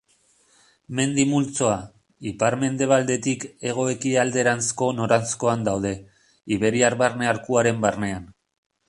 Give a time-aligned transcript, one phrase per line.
[0.99, 1.75] Mendi multzoa,
[2.31, 5.93] ipar-mendebaldetik hego-ekialderanzko noranzkoan daude,
[6.57, 8.27] iberiar barne arkuaren barnean.